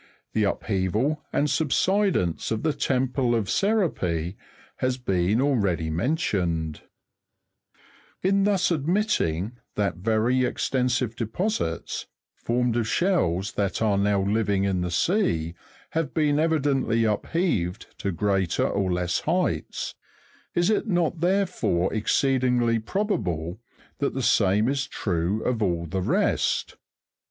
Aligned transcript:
The 0.33 0.45
upheaval 0.45 1.21
and 1.31 1.47
subsidence 1.47 2.49
of 2.49 2.63
the 2.63 2.73
temple 2.73 3.35
of 3.35 3.51
Serapis 3.51 4.33
has 4.77 4.97
been 4.97 5.39
already 5.39 5.91
mentioned 5.91 6.77
(page 8.23 8.33
19). 8.33 8.35
In 8.39 8.43
thus 8.45 8.71
admitting 8.71 9.51
that 9.75 9.97
very 9.97 10.43
extensive 10.43 11.15
deposits, 11.15 12.07
formed 12.35 12.77
of 12.77 12.87
shells 12.87 13.51
that 13.51 13.79
are 13.79 13.95
now 13.99 14.23
living 14.23 14.63
in 14.63 14.81
the 14.81 14.89
sea, 14.89 15.53
have 15.91 16.15
been 16.15 16.39
evidently 16.39 17.03
upheaved 17.03 17.95
to 17.99 18.11
greater 18.11 18.67
or 18.67 18.91
less 18.91 19.19
heights, 19.19 19.93
is 20.55 20.71
it 20.71 20.87
not 20.87 21.19
therefore 21.19 21.93
exceedingly 21.93 22.79
probable 22.79 23.59
that 23.99 24.15
the 24.15 24.23
same 24.23 24.67
is 24.67 24.87
true 24.87 25.43
of 25.43 25.61
all 25.61 25.85
the 25.85 26.01
rest 26.01 26.75